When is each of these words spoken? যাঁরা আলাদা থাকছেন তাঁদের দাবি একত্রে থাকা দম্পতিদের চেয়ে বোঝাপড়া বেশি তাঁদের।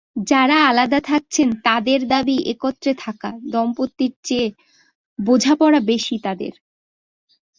যাঁরা 0.29 0.57
আলাদা 0.69 0.99
থাকছেন 1.01 1.47
তাঁদের 1.65 1.99
দাবি 2.07 2.37
একত্রে 2.53 2.91
থাকা 2.97 3.29
দম্পতিদের 3.51 4.13
চেয়ে 4.23 4.47
বোঝাপড়া 5.19 5.79
বেশি 5.89 6.15
তাঁদের। 6.19 6.53